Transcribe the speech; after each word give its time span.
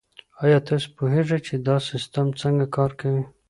آیا 0.43 0.59
تاسو 0.67 0.87
پوهیږئ 0.97 1.39
چي 1.47 1.55
دا 1.67 1.75
سیستم 1.89 2.27
څنګه 2.41 2.65
کار 2.75 2.91
کوي؟ 2.99 3.23